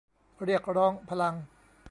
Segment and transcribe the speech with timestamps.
[0.43, 1.35] เรียกร้องพลัง